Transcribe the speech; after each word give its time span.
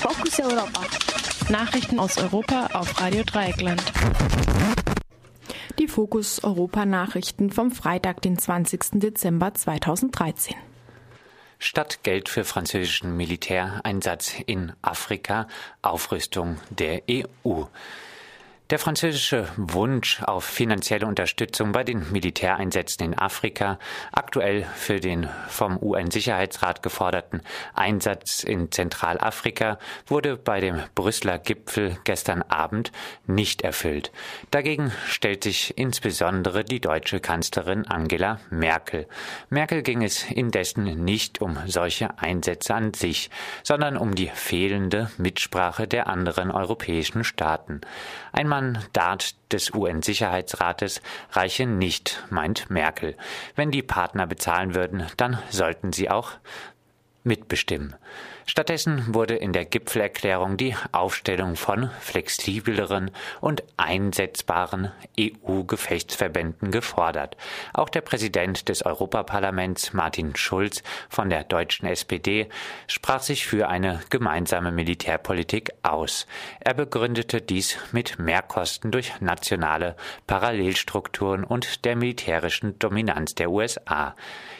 Fokus 0.00 0.38
Europa. 0.38 0.80
Nachrichten 1.50 1.98
aus 1.98 2.18
Europa 2.18 2.68
auf 2.72 3.00
Radio 3.00 3.24
Dreieckland. 3.24 3.82
Die 5.80 5.88
Fokus 5.88 6.44
Europa 6.44 6.86
Nachrichten 6.86 7.50
vom 7.50 7.72
Freitag, 7.72 8.22
den 8.22 8.38
20. 8.38 9.00
Dezember 9.00 9.54
2013. 9.54 10.54
Statt 11.58 12.04
Geld 12.04 12.28
für 12.28 12.44
französischen 12.44 13.16
Militäreinsatz 13.16 14.34
in 14.46 14.72
Afrika 14.82 15.48
Aufrüstung 15.82 16.58
der 16.70 17.02
EU. 17.10 17.64
Der 18.70 18.78
französische 18.78 19.48
Wunsch 19.56 20.22
auf 20.22 20.44
finanzielle 20.44 21.06
Unterstützung 21.06 21.72
bei 21.72 21.84
den 21.84 22.12
Militäreinsätzen 22.12 23.02
in 23.02 23.18
Afrika, 23.18 23.78
aktuell 24.12 24.66
für 24.74 25.00
den 25.00 25.26
vom 25.48 25.82
UN-Sicherheitsrat 25.82 26.82
geforderten 26.82 27.40
Einsatz 27.72 28.44
in 28.44 28.70
Zentralafrika, 28.70 29.78
wurde 30.06 30.36
bei 30.36 30.60
dem 30.60 30.82
Brüsseler 30.94 31.38
Gipfel 31.38 31.96
gestern 32.04 32.42
Abend 32.42 32.92
nicht 33.26 33.62
erfüllt. 33.62 34.12
Dagegen 34.50 34.92
stellt 35.06 35.44
sich 35.44 35.78
insbesondere 35.78 36.62
die 36.62 36.80
deutsche 36.80 37.20
Kanzlerin 37.20 37.86
Angela 37.86 38.38
Merkel. 38.50 39.06
Merkel 39.48 39.82
ging 39.82 40.02
es 40.02 40.30
indessen 40.30 41.06
nicht 41.06 41.40
um 41.40 41.56
solche 41.66 42.18
Einsätze 42.18 42.74
an 42.74 42.92
sich, 42.92 43.30
sondern 43.62 43.96
um 43.96 44.14
die 44.14 44.28
fehlende 44.28 45.10
Mitsprache 45.16 45.88
der 45.88 46.06
anderen 46.06 46.50
europäischen 46.50 47.24
Staaten. 47.24 47.80
Einmal 48.30 48.57
Mandat 48.58 49.36
des 49.52 49.72
UN-Sicherheitsrates 49.72 51.00
reiche 51.30 51.64
nicht, 51.64 52.24
meint 52.28 52.70
Merkel. 52.70 53.16
Wenn 53.54 53.70
die 53.70 53.84
Partner 53.84 54.26
bezahlen 54.26 54.74
würden, 54.74 55.06
dann 55.16 55.38
sollten 55.48 55.92
sie 55.92 56.10
auch 56.10 56.32
mitbestimmen. 57.22 57.94
Stattdessen 58.50 59.14
wurde 59.14 59.34
in 59.34 59.52
der 59.52 59.66
Gipfelerklärung 59.66 60.56
die 60.56 60.74
Aufstellung 60.90 61.54
von 61.54 61.90
flexibleren 62.00 63.10
und 63.42 63.62
einsetzbaren 63.76 64.90
EU-Gefechtsverbänden 65.20 66.70
gefordert. 66.70 67.36
Auch 67.74 67.90
der 67.90 68.00
Präsident 68.00 68.70
des 68.70 68.86
Europaparlaments 68.86 69.92
Martin 69.92 70.34
Schulz 70.34 70.82
von 71.10 71.28
der 71.28 71.44
deutschen 71.44 71.86
SPD 71.86 72.48
sprach 72.86 73.20
sich 73.20 73.46
für 73.46 73.68
eine 73.68 74.00
gemeinsame 74.08 74.72
Militärpolitik 74.72 75.70
aus. 75.82 76.26
Er 76.60 76.72
begründete 76.72 77.42
dies 77.42 77.76
mit 77.92 78.18
Mehrkosten 78.18 78.90
durch 78.90 79.20
nationale 79.20 79.94
Parallelstrukturen 80.26 81.44
und 81.44 81.84
der 81.84 81.96
militärischen 81.96 82.78
Dominanz 82.78 83.34
der 83.34 83.50
USA. 83.50 84.14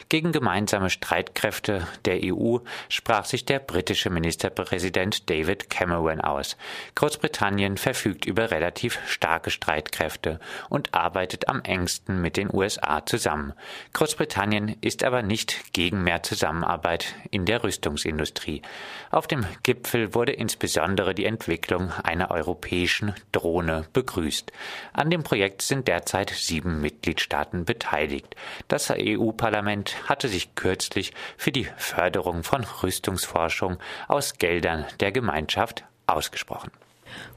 Gegen 0.09 0.31
gemeinsame 0.31 0.89
Streitkräfte 0.89 1.87
der 2.05 2.19
EU 2.23 2.57
sprach 2.87 3.25
sich 3.25 3.45
der 3.45 3.59
britische 3.79 4.09
Ministerpräsident 4.09 5.29
David 5.29 5.69
Cameron 5.69 6.19
aus. 6.19 6.57
Großbritannien 6.95 7.77
verfügt 7.77 8.25
über 8.25 8.51
relativ 8.51 8.99
starke 9.07 9.51
Streitkräfte 9.51 10.41
und 10.67 10.93
arbeitet 10.93 11.47
am 11.47 11.61
engsten 11.61 12.21
mit 12.21 12.35
den 12.35 12.53
USA 12.53 13.05
zusammen. 13.05 13.53
Großbritannien 13.93 14.75
ist 14.81 15.05
aber 15.05 15.21
nicht 15.21 15.71
gegen 15.71 16.03
mehr 16.03 16.23
Zusammenarbeit 16.23 17.15
in 17.31 17.45
der 17.45 17.63
Rüstungsindustrie. 17.63 18.63
Auf 19.11 19.27
dem 19.27 19.45
Gipfel 19.63 20.13
wurde 20.13 20.33
insbesondere 20.33 21.15
die 21.15 21.23
Entwicklung 21.23 21.93
einer 22.03 22.31
europäischen 22.31 23.13
Drohne 23.31 23.85
begrüßt. 23.93 24.51
An 24.91 25.09
dem 25.09 25.23
Projekt 25.23 25.61
sind 25.61 25.87
derzeit 25.87 26.31
sieben 26.31 26.81
Mitgliedstaaten 26.81 27.63
beteiligt. 27.63 28.35
Das 28.67 28.91
EU-Parlament 28.91 30.09
hatte 30.09 30.27
sich 30.27 30.53
kürzlich 30.55 31.13
für 31.37 31.53
die 31.53 31.69
Förderung 31.77 32.43
von 32.43 32.65
Rüstungsforschung 32.83 33.68
aus 34.07 34.37
Geldern 34.37 34.85
der 34.99 35.11
Gemeinschaft 35.11 35.83
ausgesprochen. 36.07 36.71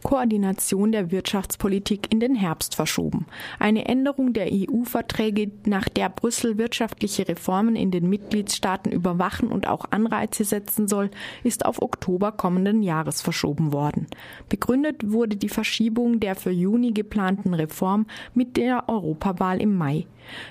Koordination 0.03 0.93
der 0.93 1.11
Wirtschaftspolitik 1.11 2.13
in 2.13 2.21
den 2.21 2.35
Herbst 2.35 2.75
verschoben. 2.75 3.27
Eine 3.59 3.87
Änderung 3.87 4.33
der 4.33 4.49
EU-Verträge, 4.51 5.51
nach 5.67 5.89
der 5.89 6.09
Brüssel 6.09 6.59
wirtschaftliche 6.59 7.29
Reformen 7.29 7.77
in 7.77 7.91
den 7.91 8.09
Mitgliedstaaten 8.09 8.93
überwachen 8.93 9.51
und 9.51 9.69
auch 9.69 9.87
Anreize 9.91 10.45
setzen 10.45 10.89
soll, 10.89 11.11
ist 11.45 11.65
auf 11.65 11.83
Oktober 11.83 12.33
kommenden 12.33 12.83
Jahres 12.83 13.23
verschoben 13.23 13.73
worden. 13.73 14.07
Begründet 14.49 15.11
wurde 15.11 15.37
die 15.37 15.49
Verschiebung 15.49 16.21
der 16.21 16.35
für 16.35 16.51
Juni 16.51 16.93
geplanten 16.93 17.55
Reform 17.55 18.07
mit 18.35 18.57
der 18.57 18.89
Europawahl 18.89 19.61
im 19.61 19.77
Mai. 19.77 20.07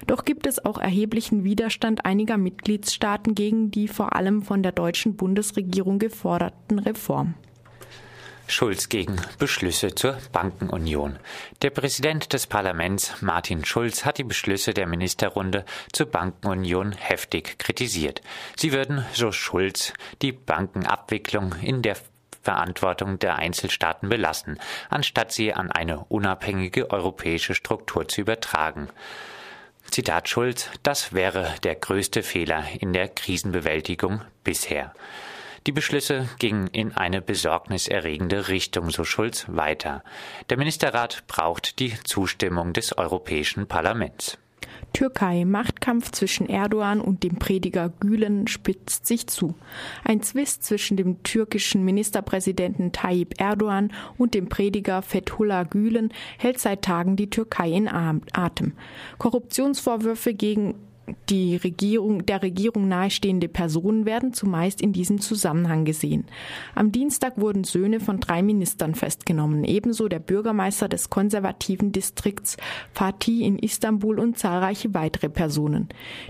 Doch 0.08 0.26
gibt 0.26 0.48
es 0.48 0.64
auch 0.64 0.78
erheblichen 0.78 1.44
Widerstand 1.44 2.06
einiger 2.06 2.38
Mitgliedstaaten 2.38 3.36
gegen 3.36 3.72
die 3.72 3.88
vor 3.88 4.16
allem 4.16 4.42
von 4.42 4.64
der 4.64 4.72
deutschen 4.72 5.16
Bundesregierung 5.16 6.00
geforderten 6.00 6.80
Reformen. 6.80 7.36
Schulz 8.52 8.90
gegen 8.90 9.16
Beschlüsse 9.40 9.96
zur 9.96 10.18
Bankenunion. 10.34 11.18
Der 11.62 11.70
Präsident 11.70 12.34
des 12.34 12.48
Parlaments, 12.48 13.22
Martin 13.22 13.64
Schulz, 13.64 14.04
hat 14.04 14.18
die 14.18 14.26
Beschlüsse 14.26 14.74
der 14.74 14.88
Ministerrunde 14.88 15.66
zur 15.94 16.08
Bankenunion 16.08 16.92
heftig 16.92 17.58
kritisiert. 17.58 18.22
Sie 18.58 18.74
würden, 18.74 19.06
so 19.14 19.32
Schulz, 19.32 19.94
die 20.22 20.34
Bankenabwicklung 20.34 21.56
in 21.62 21.82
der 21.82 21.96
Verantwortung 22.42 23.20
der 23.20 23.38
Einzelstaaten 23.38 24.10
belassen, 24.10 24.60
anstatt 24.90 25.32
sie 25.32 25.54
an 25.54 25.72
eine 25.72 26.06
unabhängige 26.06 26.92
europäische 26.92 27.56
Struktur 27.56 28.08
zu 28.08 28.22
übertragen. 28.22 28.90
Zitat 29.90 30.28
Schulz, 30.28 30.70
das 30.84 31.14
wäre 31.14 31.56
der 31.64 31.76
größte 31.76 32.22
Fehler 32.22 32.66
in 32.80 32.94
der 32.94 33.08
Krisenbewältigung 33.08 34.22
bisher. 34.44 34.94
Die 35.68 35.72
Beschlüsse 35.72 36.28
gingen 36.40 36.68
in 36.68 36.94
eine 36.94 37.22
besorgniserregende 37.22 38.48
Richtung, 38.48 38.90
so 38.90 39.04
Schulz 39.04 39.46
weiter. 39.48 40.04
Der 40.50 40.58
Ministerrat 40.58 41.24
braucht 41.28 41.78
die 41.80 41.94
Zustimmung 42.04 42.74
des 42.74 42.98
Europäischen 42.98 43.68
Parlaments. 43.68 44.40
Türkei. 44.94 45.46
Machtkampf 45.46 46.12
zwischen 46.12 46.50
Erdogan 46.50 47.00
und 47.00 47.24
dem 47.24 47.38
Prediger 47.38 47.90
Gülen 47.90 48.48
spitzt 48.48 49.06
sich 49.06 49.28
zu. 49.28 49.56
Ein 50.04 50.22
Zwist 50.22 50.64
zwischen 50.64 50.98
dem 50.98 51.24
türkischen 51.24 51.86
Ministerpräsidenten 51.86 52.92
Tayyip 52.92 53.40
Erdogan 53.40 53.94
und 54.18 54.34
dem 54.34 54.50
Prediger 54.50 55.02
Fethullah 55.02 55.64
Gülen 55.64 56.12
hält 56.38 56.60
seit 56.60 56.82
Tagen 56.82 57.16
die 57.16 57.30
Türkei 57.30 57.70
in 57.72 57.88
Atem. 57.88 58.74
Korruptionsvorwürfe 59.18 60.34
gegen 60.34 60.76
die 61.30 61.56
Regierung, 61.56 62.26
der 62.26 62.42
Regierung 62.42 62.88
nahestehende 62.88 63.48
Personen 63.48 64.06
werden 64.06 64.34
zumeist 64.34 64.82
in 64.82 64.94
diesem 64.94 65.20
Zusammenhang 65.20 65.86
gesehen. 65.86 66.26
Am 66.76 66.92
Dienstag 66.92 67.40
wurden 67.40 67.64
Söhne 67.64 68.00
von 68.00 68.20
drei 68.20 68.42
Ministern 68.42 68.96
festgenommen, 68.96 69.64
ebenso 69.64 70.08
der 70.08 70.20
Bürgermeister 70.20 70.88
des 70.88 71.10
konservativen 71.10 71.92
Distrikts 71.92 72.58
Fatih 72.94 73.44
in 73.44 73.58
Istanbul 73.60 74.20
und 74.20 74.38
zahlreiche 74.38 74.94
weitere 74.94 75.30
Personen. 75.30 75.90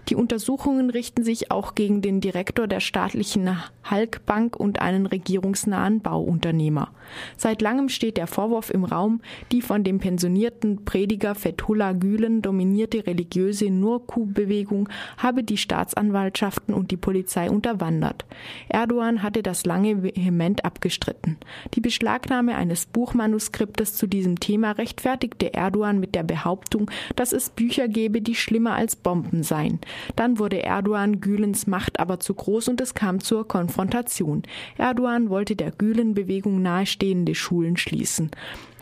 Die 0.10 0.16
Untersuchungen 0.16 0.90
richten 0.90 1.24
sich 1.24 1.52
auch 1.52 1.76
gegen 1.76 2.02
den 2.02 2.22
Direktor 2.22 2.68
der 2.68 2.80
staatlichen 2.80 3.58
Halk 3.84 4.26
Bank 4.26 4.56
und 4.56 4.82
einen 4.82 5.06
regierungsnahen 5.06 6.02
Bauunternehmer. 6.02 6.92
Seit 7.38 7.62
langem 7.62 7.90
steht 7.90 8.18
der 8.18 8.28
Vorwurf 8.28 8.70
im 8.70 8.84
Raum, 8.84 9.22
die 9.52 9.62
von 9.62 9.84
dem 9.84 10.00
pensionierten 10.00 10.86
Prediger 10.86 11.36
Fethullah 11.36 11.94
Gülen 11.94 12.42
dominierte 12.42 13.06
religiöse 13.06 13.70
Nurku-Bewegung 13.70 14.61
Bewegung 14.62 14.90
habe 15.18 15.44
die 15.44 15.58
Staatsanwaltschaften 15.58 16.74
und 16.74 16.92
die 16.92 16.98
Polizei 16.98 17.50
unterwandert. 17.50 18.26
Erdogan 18.70 19.24
hatte 19.24 19.42
das 19.42 19.66
lange 19.66 20.04
vehement 20.04 20.64
abgestritten. 20.66 21.38
Die 21.74 21.82
Beschlagnahme 21.82 22.56
eines 22.56 22.86
Buchmanuskriptes 22.86 23.96
zu 23.96 24.06
diesem 24.06 24.40
Thema 24.40 24.72
rechtfertigte 24.72 25.54
Erdogan 25.54 26.00
mit 26.00 26.14
der 26.14 26.24
Behauptung, 26.24 26.92
dass 27.16 27.34
es 27.34 27.50
Bücher 27.50 27.88
gebe, 27.88 28.22
die 28.22 28.36
schlimmer 28.36 28.74
als 28.74 28.96
Bomben 28.96 29.42
seien. 29.42 29.80
Dann 30.16 30.38
wurde 30.38 30.62
Erdogan 30.62 31.22
Gülens 31.22 31.66
Macht 31.66 32.00
aber 32.00 32.20
zu 32.20 32.34
groß 32.36 32.68
und 32.70 32.82
es 32.82 32.94
kam 32.94 33.20
zur 33.20 33.48
Konfrontation. 33.48 34.44
Erdogan 34.78 35.30
wollte 35.30 35.56
der 35.56 35.72
Gülen-Bewegung 35.72 36.62
nahestehende 36.62 37.34
Schulen 37.34 37.78
schließen. 37.78 38.30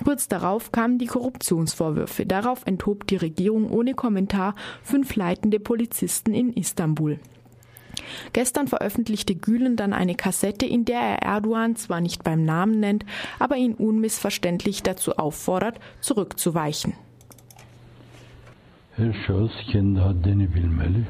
Kurz 0.03 0.29
darauf 0.29 0.71
kamen 0.71 0.97
die 0.97 1.07
Korruptionsvorwürfe. 1.07 2.25
Darauf 2.25 2.65
enthob 2.65 3.05
die 3.07 3.17
Regierung 3.17 3.69
ohne 3.69 3.93
Kommentar 3.93 4.55
fünf 4.81 5.15
leitende 5.15 5.59
Polizisten 5.69 6.33
in 6.33 6.51
Istanbul. 6.53 7.19
Gestern 8.33 8.67
veröffentlichte 8.67 9.35
Gülen 9.35 9.75
dann 9.75 9.93
eine 9.93 10.15
Kassette, 10.15 10.65
in 10.65 10.83
der 10.83 10.99
er 10.99 11.21
Erdogan 11.21 11.75
zwar 11.75 12.01
nicht 12.01 12.23
beim 12.23 12.43
Namen 12.43 12.79
nennt, 12.79 13.05
aber 13.37 13.55
ihn 13.55 13.75
unmissverständlich 13.75 14.81
dazu 14.81 15.17
auffordert, 15.17 15.79
zurückzuweichen. 16.01 16.93
Her 18.95 19.13
şahıs 19.27 19.51
kendi 19.71 19.99
haddini 19.99 20.47
bilmeli. 20.55 21.03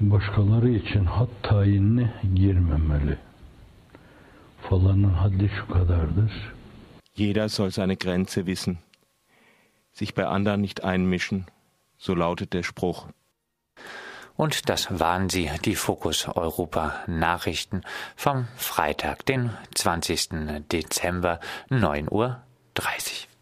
Başkaları 0.00 0.70
için 0.70 1.04
hat 1.04 1.30
tayinine 1.42 2.12
girmemeli. 2.34 3.16
Jeder 7.14 7.48
soll 7.48 7.70
seine 7.70 7.96
Grenze 7.96 8.46
wissen, 8.46 8.78
sich 9.92 10.14
bei 10.14 10.26
anderen 10.26 10.60
nicht 10.60 10.84
einmischen, 10.84 11.46
so 11.98 12.14
lautet 12.14 12.52
der 12.52 12.62
Spruch. 12.62 13.08
Und 14.36 14.70
das 14.70 14.98
waren 14.98 15.28
sie, 15.28 15.50
die 15.66 15.74
Fokus 15.74 16.26
Europa 16.26 17.04
Nachrichten 17.06 17.82
vom 18.16 18.48
Freitag, 18.56 19.26
den 19.26 19.50
20. 19.74 20.64
Dezember, 20.72 21.40
9.30 21.68 22.10
Uhr. 22.10 22.42